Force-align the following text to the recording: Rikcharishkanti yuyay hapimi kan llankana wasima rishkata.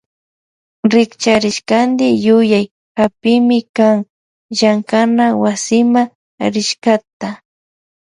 Rikcharishkanti 0.93 2.07
yuyay 2.25 2.65
hapimi 2.99 3.59
kan 3.75 3.97
llankana 4.57 5.25
wasima 5.41 6.01
rishkata. 6.53 7.27